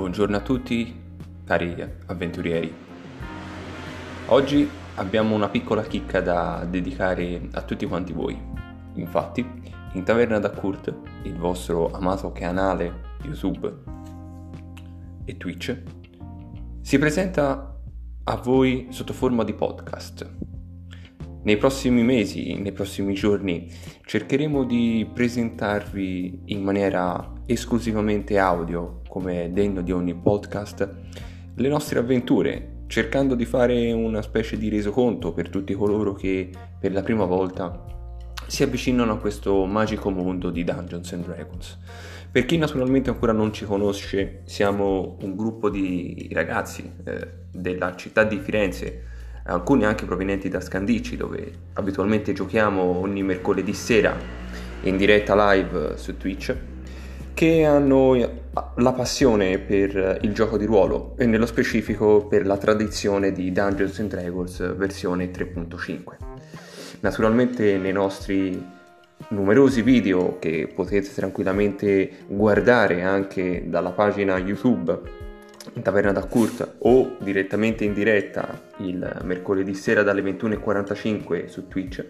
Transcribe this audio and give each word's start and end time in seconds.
Buongiorno 0.00 0.36
a 0.36 0.40
tutti, 0.40 0.98
cari 1.44 1.76
avventurieri. 2.06 2.72
Oggi 4.28 4.66
abbiamo 4.94 5.34
una 5.34 5.50
piccola 5.50 5.82
chicca 5.82 6.22
da 6.22 6.66
dedicare 6.66 7.48
a 7.52 7.60
tutti 7.60 7.84
quanti 7.84 8.14
voi. 8.14 8.34
Infatti, 8.94 9.46
in 9.92 10.02
Taverna 10.02 10.38
da 10.38 10.52
Kurt, 10.52 10.90
il 11.24 11.36
vostro 11.36 11.90
amato 11.90 12.32
canale 12.32 13.18
YouTube 13.24 13.70
e 15.26 15.36
Twitch, 15.36 15.82
si 16.80 16.98
presenta 16.98 17.78
a 18.24 18.36
voi 18.36 18.86
sotto 18.88 19.12
forma 19.12 19.44
di 19.44 19.52
podcast. 19.52 20.34
Nei 21.42 21.58
prossimi 21.58 22.02
mesi, 22.02 22.54
nei 22.54 22.72
prossimi 22.72 23.12
giorni, 23.12 23.70
cercheremo 24.06 24.64
di 24.64 25.06
presentarvi 25.12 26.44
in 26.46 26.62
maniera 26.62 27.34
esclusivamente 27.44 28.38
audio, 28.38 28.99
come 29.10 29.50
degno 29.52 29.82
di 29.82 29.90
ogni 29.90 30.14
podcast, 30.14 30.88
le 31.54 31.68
nostre 31.68 31.98
avventure, 31.98 32.84
cercando 32.86 33.34
di 33.34 33.44
fare 33.44 33.92
una 33.92 34.22
specie 34.22 34.56
di 34.56 34.68
resoconto 34.68 35.32
per 35.32 35.48
tutti 35.48 35.74
coloro 35.74 36.14
che 36.14 36.48
per 36.78 36.92
la 36.92 37.02
prima 37.02 37.24
volta 37.24 37.84
si 38.46 38.62
avvicinano 38.62 39.12
a 39.12 39.18
questo 39.18 39.66
magico 39.66 40.10
mondo 40.10 40.50
di 40.50 40.62
Dungeons 40.62 41.12
and 41.12 41.24
Dragons. 41.24 41.78
Per 42.30 42.46
chi 42.46 42.56
naturalmente 42.56 43.10
ancora 43.10 43.32
non 43.32 43.52
ci 43.52 43.64
conosce, 43.64 44.42
siamo 44.44 45.18
un 45.22 45.34
gruppo 45.34 45.68
di 45.68 46.30
ragazzi 46.32 46.88
eh, 47.04 47.28
della 47.50 47.96
città 47.96 48.22
di 48.22 48.38
Firenze 48.38 49.08
alcuni 49.44 49.84
anche 49.84 50.04
provenienti 50.04 50.48
da 50.48 50.60
Scandicci 50.60 51.16
dove 51.16 51.52
abitualmente 51.72 52.32
giochiamo 52.32 52.82
ogni 52.82 53.22
mercoledì 53.24 53.72
sera 53.72 54.16
in 54.82 54.96
diretta 54.96 55.52
live 55.52 55.96
su 55.96 56.16
Twitch 56.16 56.54
che 57.40 57.64
hanno 57.64 58.14
la 58.74 58.92
passione 58.92 59.58
per 59.60 60.18
il 60.20 60.34
gioco 60.34 60.58
di 60.58 60.66
ruolo 60.66 61.14
e 61.16 61.24
nello 61.24 61.46
specifico 61.46 62.26
per 62.26 62.44
la 62.44 62.58
tradizione 62.58 63.32
di 63.32 63.50
Dungeons 63.50 63.98
and 63.98 64.10
Dragons 64.10 64.76
versione 64.76 65.30
3.5. 65.30 66.16
Naturalmente 67.00 67.78
nei 67.78 67.92
nostri 67.92 68.62
numerosi 69.28 69.80
video 69.80 70.38
che 70.38 70.70
potete 70.74 71.14
tranquillamente 71.14 72.10
guardare 72.26 73.04
anche 73.04 73.64
dalla 73.68 73.92
pagina 73.92 74.36
YouTube 74.36 75.00
in 75.72 75.80
Taverna 75.80 76.12
da 76.12 76.24
Kurt 76.24 76.74
o 76.80 77.16
direttamente 77.20 77.84
in 77.84 77.94
diretta 77.94 78.48
il 78.80 79.18
mercoledì 79.22 79.72
sera 79.72 80.02
dalle 80.02 80.20
21.45 80.20 81.46
su 81.46 81.68
Twitch, 81.68 82.04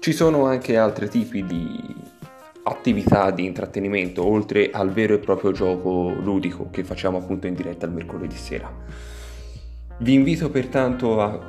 ci 0.00 0.10
sono 0.10 0.46
anche 0.46 0.76
altri 0.76 1.08
tipi 1.08 1.46
di 1.46 2.20
attività 2.64 3.30
di 3.30 3.44
intrattenimento 3.44 4.24
oltre 4.24 4.70
al 4.70 4.90
vero 4.90 5.14
e 5.14 5.18
proprio 5.18 5.52
gioco 5.52 6.12
ludico 6.20 6.68
che 6.70 6.84
facciamo 6.84 7.18
appunto 7.18 7.46
in 7.46 7.54
diretta 7.54 7.86
il 7.86 7.92
mercoledì 7.92 8.36
sera. 8.36 8.72
Vi 9.98 10.14
invito 10.14 10.50
pertanto 10.50 11.20
a 11.20 11.48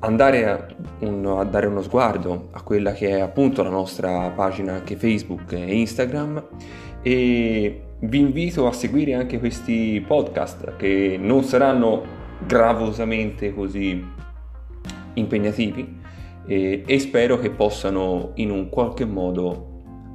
andare 0.00 0.48
a, 0.48 0.66
un, 1.00 1.26
a, 1.26 1.44
dare 1.44 1.66
uno 1.66 1.82
sguardo 1.82 2.48
a 2.52 2.62
quella 2.62 2.92
che 2.92 3.08
è 3.08 3.20
appunto 3.20 3.62
la 3.62 3.70
nostra 3.70 4.30
pagina 4.30 4.74
anche 4.74 4.96
Facebook 4.96 5.52
e 5.52 5.76
Instagram 5.76 6.44
e 7.02 7.82
vi 8.00 8.18
invito 8.18 8.66
a 8.66 8.72
seguire 8.72 9.14
anche 9.14 9.38
questi 9.38 10.02
podcast 10.06 10.76
che 10.76 11.18
non 11.20 11.42
saranno 11.42 12.16
gravosamente 12.46 13.52
così 13.52 14.04
impegnativi 15.14 15.98
e, 16.46 16.82
e 16.86 16.98
spero 17.00 17.38
che 17.38 17.50
possano 17.50 18.30
in 18.34 18.50
un 18.50 18.68
qualche 18.68 19.04
modo 19.04 19.67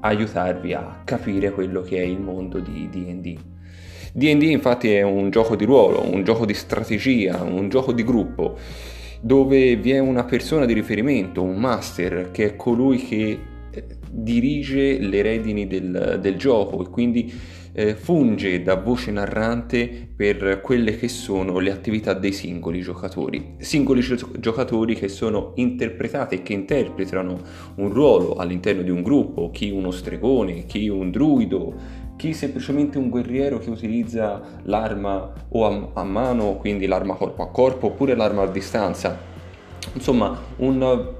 aiutarvi 0.03 0.73
a 0.73 1.01
capire 1.03 1.51
quello 1.51 1.81
che 1.81 1.97
è 1.97 2.03
il 2.03 2.19
mondo 2.19 2.59
di 2.59 2.89
DD. 2.89 3.37
DD 4.13 4.43
infatti 4.43 4.91
è 4.91 5.01
un 5.01 5.29
gioco 5.29 5.55
di 5.55 5.65
ruolo, 5.65 6.05
un 6.07 6.23
gioco 6.23 6.45
di 6.45 6.53
strategia, 6.53 7.41
un 7.41 7.69
gioco 7.69 7.93
di 7.93 8.03
gruppo 8.03 8.57
dove 9.19 9.77
vi 9.77 9.91
è 9.91 9.99
una 9.99 10.25
persona 10.25 10.65
di 10.65 10.73
riferimento, 10.73 11.41
un 11.41 11.55
master, 11.55 12.29
che 12.31 12.45
è 12.45 12.55
colui 12.57 12.97
che 12.97 13.39
eh, 13.71 13.85
dirige 14.09 14.99
le 14.99 15.21
redini 15.21 15.65
del, 15.65 16.19
del 16.21 16.35
gioco 16.35 16.83
e 16.83 16.89
quindi 16.89 17.33
eh, 17.73 17.95
funge 17.95 18.61
da 18.61 18.75
voce 18.75 19.11
narrante 19.11 20.07
per 20.15 20.61
quelle 20.61 20.95
che 20.95 21.07
sono 21.07 21.57
le 21.59 21.71
attività 21.71 22.13
dei 22.13 22.31
singoli 22.31 22.81
giocatori. 22.81 23.55
Singoli 23.57 24.01
gio- 24.01 24.29
giocatori 24.39 24.95
che 24.95 25.07
sono 25.07 25.53
interpretati 25.55 26.35
e 26.35 26.43
che 26.43 26.53
interpretano 26.53 27.39
un 27.75 27.91
ruolo 27.91 28.35
all'interno 28.35 28.83
di 28.83 28.91
un 28.91 29.01
gruppo, 29.01 29.49
chi 29.49 29.71
uno 29.71 29.91
stregone, 29.91 30.65
chi 30.65 30.87
un 30.87 31.09
druido, 31.11 31.73
chi 32.15 32.33
semplicemente 32.33 32.97
un 32.97 33.09
guerriero 33.09 33.57
che 33.57 33.71
utilizza 33.71 34.41
l'arma 34.63 35.33
o 35.49 35.65
a, 35.65 36.01
a 36.01 36.03
mano, 36.03 36.55
quindi 36.57 36.85
l'arma 36.85 37.15
corpo 37.15 37.41
a 37.41 37.49
corpo, 37.49 37.87
oppure 37.87 38.15
l'arma 38.15 38.43
a 38.43 38.47
distanza. 38.47 39.17
Insomma, 39.93 40.39
un 40.57 41.11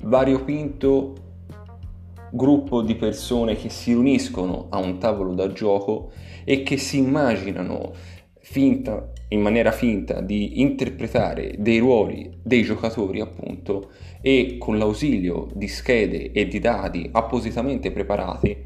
variopinto 0.00 1.14
gruppo 2.30 2.82
di 2.82 2.94
persone 2.94 3.56
che 3.56 3.68
si 3.68 3.92
riuniscono 3.92 4.66
a 4.70 4.78
un 4.78 4.98
tavolo 4.98 5.34
da 5.34 5.52
gioco 5.52 6.10
e 6.44 6.62
che 6.62 6.76
si 6.76 6.98
immaginano 6.98 7.92
finta, 8.40 9.12
in 9.28 9.40
maniera 9.40 9.72
finta 9.72 10.20
di 10.20 10.60
interpretare 10.60 11.54
dei 11.58 11.78
ruoli 11.78 12.38
dei 12.42 12.62
giocatori 12.62 13.20
appunto 13.20 13.90
e 14.20 14.56
con 14.58 14.78
l'ausilio 14.78 15.48
di 15.52 15.68
schede 15.68 16.30
e 16.32 16.46
di 16.46 16.58
dadi 16.60 17.08
appositamente 17.10 17.90
preparati 17.90 18.56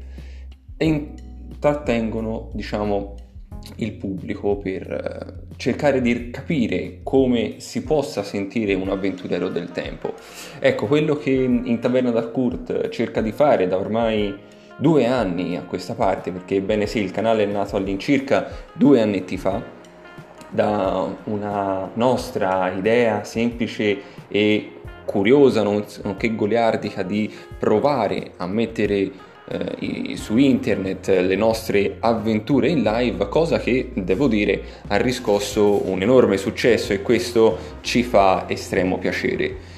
intrattengono 0.77 2.49
diciamo 2.53 3.15
il 3.77 3.93
pubblico 3.93 4.57
per 4.57 4.91
eh, 4.91 5.55
cercare 5.57 6.01
di 6.01 6.29
capire 6.31 6.99
come 7.03 7.55
si 7.57 7.83
possa 7.83 8.23
sentire 8.23 8.73
un 8.73 8.89
avventuriero 8.89 9.49
del 9.49 9.71
tempo. 9.71 10.13
Ecco, 10.59 10.87
quello 10.87 11.15
che 11.15 11.31
in 11.31 11.79
Taverna 11.79 12.11
da 12.11 12.27
Kurt 12.27 12.89
cerca 12.89 13.21
di 13.21 13.31
fare 13.31 13.67
da 13.67 13.77
ormai 13.77 14.35
due 14.77 15.05
anni 15.05 15.55
a 15.57 15.63
questa 15.63 15.93
parte, 15.93 16.31
perché 16.31 16.55
ebbene 16.55 16.87
sì, 16.87 16.99
il 16.99 17.11
canale 17.11 17.43
è 17.43 17.45
nato 17.45 17.75
all'incirca 17.75 18.47
due 18.73 19.01
annetti 19.01 19.37
fa, 19.37 19.79
da 20.49 21.15
una 21.25 21.89
nostra 21.93 22.71
idea 22.71 23.23
semplice 23.23 24.01
e 24.27 24.73
curiosa, 25.05 25.61
nonché 25.63 26.35
goliardica, 26.35 27.03
di 27.03 27.31
provare 27.57 28.31
a 28.37 28.47
mettere 28.47 29.29
eh, 29.47 30.15
su 30.15 30.37
internet 30.37 31.07
le 31.07 31.35
nostre 31.35 31.97
avventure 31.99 32.69
in 32.69 32.83
live, 32.83 33.27
cosa 33.27 33.59
che 33.59 33.91
devo 33.93 34.27
dire 34.27 34.61
ha 34.87 34.97
riscosso 34.97 35.89
un 35.89 36.01
enorme 36.01 36.37
successo 36.37 36.93
e 36.93 37.01
questo 37.01 37.57
ci 37.81 38.03
fa 38.03 38.45
estremo 38.47 38.97
piacere. 38.97 39.69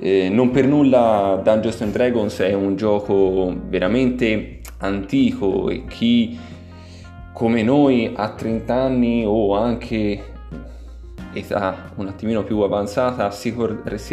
Eh, 0.00 0.28
non 0.28 0.50
per 0.50 0.66
nulla 0.66 1.40
Dungeons 1.42 1.80
and 1.80 1.92
Dragons 1.92 2.38
è 2.38 2.52
un 2.52 2.76
gioco 2.76 3.52
veramente 3.68 4.60
antico 4.78 5.68
e 5.70 5.84
chi 5.88 6.38
come 7.32 7.62
noi 7.62 8.12
a 8.14 8.30
30 8.30 8.74
anni 8.74 9.24
o 9.26 9.56
anche 9.56 10.36
età 11.32 11.92
un 11.96 12.06
attimino 12.08 12.44
più 12.44 12.60
avanzata 12.60 13.30
si, 13.30 13.54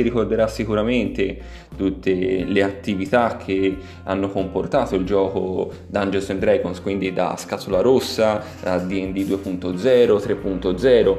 ricorderà 0.01 0.47
sicuramente 0.47 1.37
tutte 1.75 2.43
le 2.43 2.63
attività 2.63 3.37
che 3.37 3.77
hanno 4.03 4.29
comportato 4.29 4.95
il 4.95 5.05
gioco 5.05 5.71
Dungeons 5.87 6.29
and 6.29 6.39
Dragons, 6.39 6.81
quindi 6.81 7.13
da 7.13 7.35
Scatola 7.37 7.81
Rossa, 7.81 8.43
a 8.63 8.77
D&D 8.77 9.17
2.0, 9.17 9.77
3.0. 9.81 11.17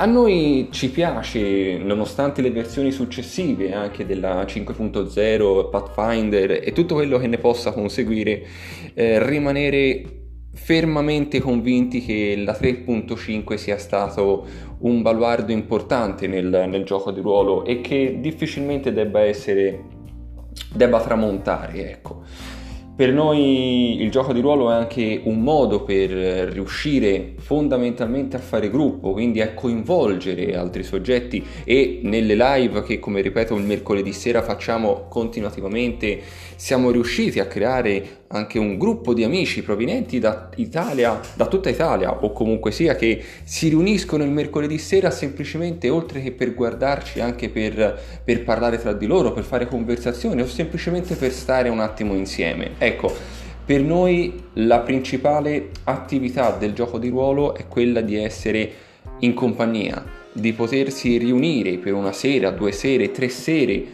A 0.00 0.06
noi 0.06 0.68
ci 0.70 0.90
piace, 0.90 1.76
nonostante 1.78 2.40
le 2.40 2.52
versioni 2.52 2.92
successive 2.92 3.72
anche 3.72 4.06
della 4.06 4.44
5.0, 4.44 5.70
Pathfinder 5.70 6.60
e 6.62 6.72
tutto 6.72 6.94
quello 6.94 7.18
che 7.18 7.26
ne 7.26 7.38
possa 7.38 7.72
conseguire, 7.72 8.46
eh, 8.94 9.24
rimanere 9.26 10.18
fermamente 10.58 11.40
convinti 11.40 12.04
che 12.04 12.34
la 12.36 12.52
3.5 12.52 13.54
sia 13.54 13.78
stato 13.78 14.46
un 14.80 15.02
baluardo 15.02 15.52
importante 15.52 16.26
nel, 16.26 16.66
nel, 16.68 16.84
gioco 16.84 17.10
di 17.10 17.20
ruolo 17.20 17.64
e 17.64 17.80
che 17.80 18.18
difficilmente 18.20 18.92
debba 18.92 19.20
essere 19.20 19.96
debba 20.72 21.00
tramontare 21.00 21.90
ecco. 21.90 22.22
Per 22.98 23.12
noi 23.12 24.02
il 24.02 24.10
gioco 24.10 24.32
di 24.32 24.40
ruolo 24.40 24.72
è 24.72 24.74
anche 24.74 25.20
un 25.22 25.40
modo 25.40 25.84
per 25.84 26.10
riuscire 26.10 27.34
fondamentalmente 27.38 28.34
a 28.34 28.40
fare 28.40 28.68
gruppo, 28.70 29.12
quindi 29.12 29.40
a 29.40 29.54
coinvolgere 29.54 30.56
altri 30.56 30.82
soggetti 30.82 31.44
e 31.62 32.00
nelle 32.02 32.34
live 32.34 32.82
che 32.82 32.98
come 32.98 33.20
ripeto 33.20 33.54
il 33.54 33.62
mercoledì 33.62 34.12
sera 34.12 34.42
facciamo 34.42 35.06
continuativamente 35.08 36.20
siamo 36.56 36.90
riusciti 36.90 37.38
a 37.38 37.46
creare 37.46 38.24
anche 38.28 38.58
un 38.58 38.76
gruppo 38.76 39.14
di 39.14 39.24
amici 39.24 39.62
provenienti 39.62 40.18
da 40.18 40.50
Italia, 40.56 41.18
da 41.34 41.46
tutta 41.46 41.70
Italia 41.70 42.22
o 42.22 42.32
comunque 42.32 42.72
sia 42.72 42.94
che 42.94 43.22
si 43.44 43.68
riuniscono 43.68 44.22
il 44.22 44.30
mercoledì 44.30 44.78
sera 44.78 45.10
semplicemente 45.10 45.88
oltre 45.88 46.22
che 46.22 46.32
per 46.32 46.54
guardarci 46.54 47.20
anche 47.20 47.48
per, 47.48 47.98
per 48.22 48.44
parlare 48.44 48.78
tra 48.78 48.92
di 48.92 49.06
loro, 49.06 49.32
per 49.32 49.44
fare 49.44 49.66
conversazioni 49.66 50.42
o 50.42 50.46
semplicemente 50.46 51.14
per 51.14 51.32
stare 51.32 51.68
un 51.68 51.80
attimo 51.80 52.14
insieme. 52.14 52.72
Ecco, 52.78 53.14
Per 53.68 53.82
noi 53.82 54.32
la 54.54 54.78
principale 54.78 55.68
attività 55.84 56.52
del 56.52 56.72
gioco 56.72 56.98
di 56.98 57.10
ruolo 57.10 57.54
è 57.54 57.68
quella 57.68 58.00
di 58.00 58.16
essere 58.16 58.70
in 59.18 59.34
compagnia, 59.34 60.02
di 60.32 60.54
potersi 60.54 61.18
riunire 61.18 61.76
per 61.76 61.92
una 61.92 62.12
sera, 62.12 62.50
due 62.50 62.72
sere, 62.72 63.10
tre 63.10 63.28
sere 63.28 63.84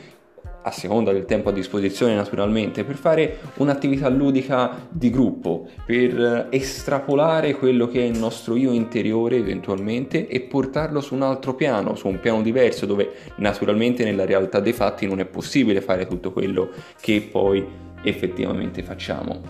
a 0.67 0.71
seconda 0.71 1.13
del 1.13 1.27
tempo 1.27 1.51
a 1.51 1.53
disposizione 1.53 2.15
naturalmente, 2.15 2.85
per 2.85 2.97
fare 2.97 3.39
un'attività 3.57 4.09
ludica 4.09 4.87
di 4.89 5.11
gruppo, 5.11 5.69
per 5.85 6.49
estrapolare 6.51 7.55
quello 7.55 7.87
che 7.87 8.01
è 8.01 8.05
il 8.05 8.19
nostro 8.19 8.57
io 8.57 8.73
interiore 8.73 9.37
eventualmente 9.37 10.27
e 10.27 10.41
portarlo 10.41 11.01
su 11.01 11.15
un 11.15 11.23
altro 11.23 11.55
piano, 11.55 11.95
su 11.97 12.09
un 12.09 12.19
piano 12.19 12.41
diverso 12.41 12.87
dove 12.87 13.13
naturalmente 13.37 14.05
nella 14.05 14.25
realtà 14.25 14.61
dei 14.61 14.73
fatti 14.73 15.07
non 15.07 15.21
è 15.21 15.27
possibile 15.27 15.83
fare 15.83 16.07
tutto 16.07 16.33
quello 16.33 16.71
che 17.01 17.29
poi 17.31 17.65
effettivamente 18.03 18.83
facciamo. 18.83 19.41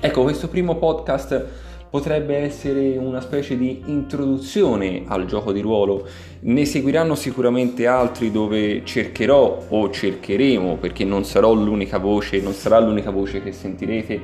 Ecco, 0.00 0.22
questo 0.22 0.48
primo 0.48 0.76
podcast 0.76 1.68
potrebbe 1.90 2.36
essere 2.36 2.96
una 2.96 3.20
specie 3.20 3.58
di 3.58 3.82
introduzione 3.86 5.02
al 5.06 5.26
gioco 5.26 5.52
di 5.52 5.60
ruolo. 5.60 6.06
Ne 6.40 6.64
seguiranno 6.64 7.16
sicuramente 7.16 7.86
altri 7.86 8.30
dove 8.30 8.84
cercherò 8.84 9.66
o 9.68 9.90
cercheremo, 9.90 10.76
perché 10.76 11.04
non 11.04 11.24
sarò 11.24 11.52
l'unica 11.52 11.98
voce, 11.98 12.40
non 12.40 12.52
sarà 12.52 12.78
l'unica 12.78 13.10
voce 13.10 13.42
che 13.42 13.52
sentirete, 13.52 14.20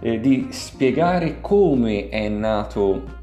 eh, 0.00 0.20
di 0.20 0.48
spiegare 0.50 1.38
come 1.40 2.10
è 2.10 2.28
nato 2.28 3.18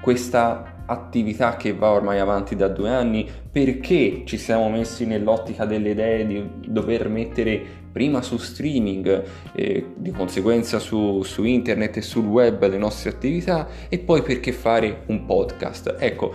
questa 0.00 0.71
attività 0.86 1.56
che 1.56 1.72
va 1.72 1.90
ormai 1.90 2.18
avanti 2.18 2.56
da 2.56 2.68
due 2.68 2.90
anni, 2.90 3.28
perché 3.50 4.22
ci 4.24 4.36
siamo 4.36 4.68
messi 4.70 5.06
nell'ottica 5.06 5.64
delle 5.64 5.90
idee 5.90 6.26
di 6.26 6.50
dover 6.66 7.08
mettere 7.08 7.80
prima 7.92 8.22
su 8.22 8.38
streaming, 8.38 9.22
eh, 9.54 9.86
di 9.94 10.10
conseguenza 10.10 10.78
su, 10.78 11.22
su 11.22 11.44
internet 11.44 11.98
e 11.98 12.02
sul 12.02 12.24
web 12.24 12.66
le 12.66 12.78
nostre 12.78 13.10
attività 13.10 13.68
e 13.88 13.98
poi 13.98 14.22
perché 14.22 14.52
fare 14.52 15.02
un 15.06 15.26
podcast. 15.26 15.96
Ecco, 15.98 16.32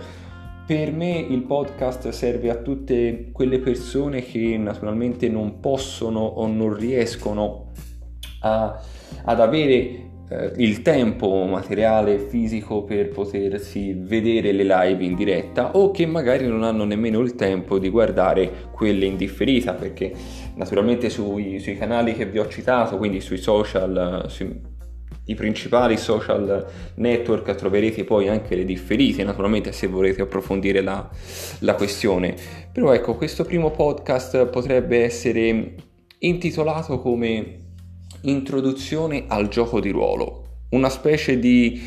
per 0.64 0.92
me 0.92 1.18
il 1.18 1.42
podcast 1.42 2.10
serve 2.10 2.50
a 2.50 2.56
tutte 2.56 3.30
quelle 3.32 3.58
persone 3.58 4.22
che 4.22 4.56
naturalmente 4.58 5.28
non 5.28 5.60
possono 5.60 6.20
o 6.20 6.46
non 6.46 6.74
riescono 6.74 7.72
a, 8.42 8.80
ad 9.24 9.40
avere 9.40 10.08
eh, 10.30 10.52
il 10.56 10.82
tempo 10.82 11.44
materiale 11.44 12.18
fisico 12.18 12.84
per 12.84 13.08
potersi 13.08 13.94
vedere 13.94 14.52
le 14.52 14.64
live 14.64 15.04
in 15.04 15.14
diretta 15.14 15.76
o 15.76 15.90
che 15.90 16.04
magari 16.06 16.46
non 16.46 16.62
hanno 16.62 16.84
nemmeno 16.84 17.20
il 17.20 17.34
tempo 17.34 17.78
di 17.78 17.88
guardare 17.88 18.68
quelle 18.70 19.06
in 19.06 19.16
differita 19.16 19.72
perché 19.72 20.12
naturalmente 20.56 21.08
sui, 21.08 21.58
sui 21.60 21.76
canali 21.76 22.14
che 22.14 22.26
vi 22.26 22.38
ho 22.38 22.48
citato 22.48 22.98
quindi 22.98 23.20
sui 23.20 23.38
social 23.38 24.26
sui, 24.28 24.76
i 25.28 25.34
principali 25.34 25.96
social 25.96 26.66
network 26.96 27.54
troverete 27.54 28.04
poi 28.04 28.28
anche 28.28 28.54
le 28.54 28.64
differite 28.64 29.24
naturalmente 29.24 29.72
se 29.72 29.86
volete 29.86 30.22
approfondire 30.22 30.80
la, 30.80 31.08
la 31.60 31.74
questione. 31.74 32.34
Però 32.72 32.92
ecco 32.92 33.14
questo 33.14 33.44
primo 33.44 33.70
podcast 33.70 34.46
potrebbe 34.46 35.04
essere 35.04 35.74
intitolato 36.20 36.98
come 37.00 37.67
introduzione 38.22 39.24
al 39.26 39.48
gioco 39.48 39.80
di 39.80 39.90
ruolo, 39.90 40.44
una 40.70 40.88
specie 40.88 41.38
di 41.38 41.80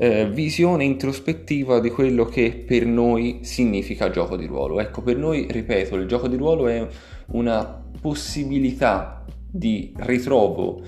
eh, 0.00 0.28
visione 0.30 0.84
introspettiva 0.84 1.80
di 1.80 1.90
quello 1.90 2.24
che 2.24 2.64
per 2.66 2.86
noi 2.86 3.40
significa 3.42 4.10
gioco 4.10 4.36
di 4.36 4.46
ruolo. 4.46 4.80
Ecco, 4.80 5.02
per 5.02 5.16
noi, 5.16 5.46
ripeto, 5.50 5.96
il 5.96 6.06
gioco 6.06 6.28
di 6.28 6.36
ruolo 6.36 6.68
è 6.68 6.86
una 7.32 7.84
possibilità 8.00 9.24
di 9.50 9.92
ritrovo, 9.96 10.80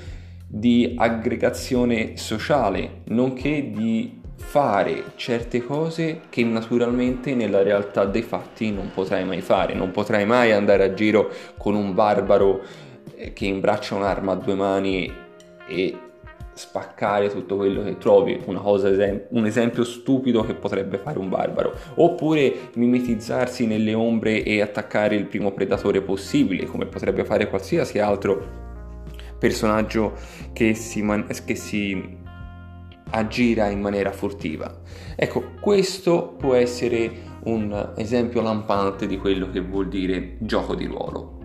di 0.46 0.94
aggregazione 0.96 2.16
sociale, 2.16 3.02
nonché 3.06 3.70
di 3.70 4.18
fare 4.36 5.04
certe 5.16 5.62
cose 5.62 6.22
che 6.28 6.42
naturalmente 6.42 7.34
nella 7.34 7.62
realtà 7.62 8.04
dei 8.04 8.22
fatti 8.22 8.72
non 8.72 8.90
potrai 8.92 9.24
mai 9.24 9.42
fare, 9.42 9.74
non 9.74 9.90
potrai 9.90 10.24
mai 10.24 10.52
andare 10.52 10.82
a 10.84 10.94
giro 10.94 11.30
con 11.58 11.74
un 11.74 11.94
barbaro 11.94 12.62
che 13.32 13.46
imbraccia 13.46 13.94
un'arma 13.94 14.32
a 14.32 14.36
due 14.36 14.54
mani 14.54 15.12
e 15.68 15.98
spaccare 16.52 17.30
tutto 17.30 17.56
quello 17.56 17.82
che 17.82 17.96
trovi, 17.96 18.38
cosa, 18.44 18.88
un 19.30 19.46
esempio 19.46 19.82
stupido 19.84 20.42
che 20.42 20.54
potrebbe 20.54 20.98
fare 20.98 21.18
un 21.18 21.28
barbaro, 21.28 21.74
oppure 21.94 22.52
mimetizzarsi 22.74 23.66
nelle 23.66 23.94
ombre 23.94 24.42
e 24.42 24.60
attaccare 24.60 25.14
il 25.14 25.26
primo 25.26 25.52
predatore 25.52 26.02
possibile, 26.02 26.66
come 26.66 26.86
potrebbe 26.86 27.24
fare 27.24 27.48
qualsiasi 27.48 27.98
altro 27.98 28.68
personaggio 29.38 30.12
che 30.52 30.74
si, 30.74 31.00
man- 31.02 31.26
che 31.46 31.54
si 31.54 32.18
aggira 33.12 33.68
in 33.68 33.80
maniera 33.80 34.12
furtiva. 34.12 34.80
Ecco, 35.16 35.52
questo 35.60 36.34
può 36.38 36.54
essere 36.54 37.28
un 37.44 37.92
esempio 37.96 38.42
lampante 38.42 39.06
di 39.06 39.16
quello 39.16 39.48
che 39.50 39.60
vuol 39.60 39.88
dire 39.88 40.36
gioco 40.40 40.74
di 40.74 40.84
ruolo. 40.84 41.39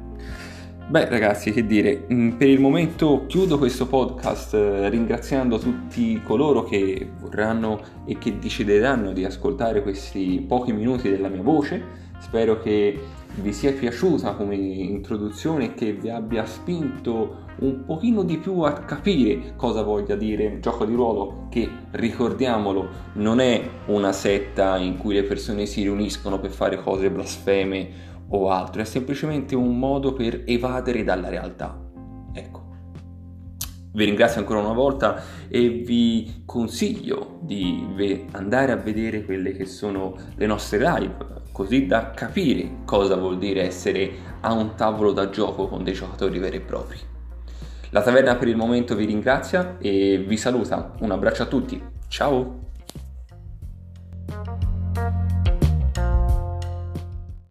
Beh 0.88 1.10
ragazzi, 1.10 1.52
che 1.52 1.66
dire, 1.66 2.06
mm, 2.14 2.34
per 2.34 2.48
il 2.48 2.60
momento 2.60 3.26
chiudo 3.26 3.58
questo 3.58 3.88
podcast 3.88 4.54
eh, 4.54 4.88
ringraziando 4.88 5.58
tutti 5.58 6.22
coloro 6.22 6.64
che 6.64 7.10
vorranno 7.20 7.82
e 8.06 8.20
che 8.20 8.38
decideranno 8.38 9.12
di 9.12 9.26
ascoltare 9.26 9.82
questi 9.82 10.46
pochi 10.48 10.74
minuti 10.74 11.10
della 11.10 11.28
mia 11.28 11.42
voce. 11.42 12.04
Spero 12.20 12.60
che 12.60 13.00
vi 13.34 13.52
sia 13.52 13.74
piaciuta 13.74 14.36
come 14.36 14.54
introduzione 14.54 15.66
e 15.66 15.74
che 15.74 15.92
vi 15.94 16.10
abbia 16.10 16.46
spinto 16.46 17.44
un 17.62 17.84
pochino 17.84 18.22
di 18.22 18.38
più 18.38 18.60
a 18.60 18.74
capire 18.74 19.54
cosa 19.56 19.82
voglia 19.82 20.16
dire 20.16 20.60
gioco 20.60 20.86
di 20.86 20.94
ruolo, 20.94 21.48
che 21.50 21.68
ricordiamolo 21.92 22.90
non 23.14 23.40
è 23.40 23.60
una 23.88 24.12
setta 24.12 24.78
in 24.78 24.98
cui 24.98 25.16
le 25.16 25.24
persone 25.24 25.66
si 25.66 25.82
riuniscono 25.82 26.40
per 26.40 26.52
fare 26.52 26.78
cose 26.78 27.10
blasfeme 27.10 28.14
o 28.30 28.50
altro, 28.50 28.82
è 28.82 28.86
semplicemente 28.86 29.56
un 29.56 29.78
modo 29.78 30.14
per 30.14 30.44
evadere 30.46 31.04
dalla 31.04 31.30
realtà. 31.30 31.80
Ecco. 32.34 32.64
Vi 33.94 34.04
ringrazio 34.04 34.42
ancora 34.42 34.60
una 34.60 34.74
volta 34.74 35.22
e 35.48 35.70
vi 35.70 36.44
consiglio 36.46 37.40
di 37.42 38.26
andare 38.32 38.74
a 38.74 38.76
vedere 38.76 39.24
quelle 39.24 39.54
che 39.54 39.66
sono 39.66 40.16
le 40.36 40.46
nostre 40.46 40.80
live, 40.80 41.16
così 41.54 41.86
da 41.86 42.12
capire 42.12 42.80
cosa 42.84 43.16
vuol 43.16 43.38
dire 43.38 43.64
essere 43.64 44.12
a 44.42 44.52
un 44.52 44.76
tavolo 44.76 45.14
da 45.14 45.30
gioco 45.30 45.68
con 45.68 45.84
dei 45.84 45.94
giocatori 45.94 46.40
veri 46.40 46.58
e 46.58 46.62
propri. 46.62 46.98
La 47.92 48.02
taverna 48.02 48.36
per 48.36 48.50
il 48.50 48.58
momento 48.58 48.96
vi 48.96 49.06
ringrazia 49.06 49.78
e 49.80 50.18
vi 50.28 50.36
saluta. 50.36 50.92
Un 51.00 51.12
abbraccio 51.12 51.44
a 51.44 51.46
tutti. 51.46 51.82
Ciao! 52.10 52.65